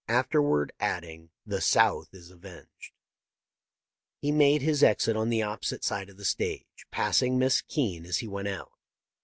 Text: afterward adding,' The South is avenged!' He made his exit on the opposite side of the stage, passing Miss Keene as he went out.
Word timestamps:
afterward 0.07 0.73
adding,' 0.79 1.29
The 1.55 1.61
South 1.61 2.11
is 2.11 2.31
avenged!' 2.31 2.91
He 4.23 4.31
made 4.31 4.63
his 4.63 4.81
exit 4.81 5.15
on 5.15 5.29
the 5.29 5.43
opposite 5.43 5.83
side 5.83 6.09
of 6.09 6.17
the 6.17 6.25
stage, 6.25 6.87
passing 6.89 7.37
Miss 7.37 7.61
Keene 7.61 8.07
as 8.07 8.17
he 8.17 8.27
went 8.27 8.47
out. 8.47 8.71